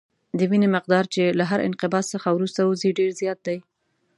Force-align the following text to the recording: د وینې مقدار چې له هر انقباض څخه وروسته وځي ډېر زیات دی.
د 0.37 0.39
وینې 0.51 0.67
مقدار 0.75 1.05
چې 1.13 1.23
له 1.37 1.43
هر 1.49 1.59
انقباض 1.67 2.05
څخه 2.13 2.27
وروسته 2.31 2.59
وځي 2.63 2.91
ډېر 2.99 3.11
زیات 3.19 3.39
دی. 3.47 3.57